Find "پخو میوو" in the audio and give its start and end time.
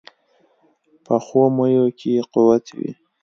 1.05-1.87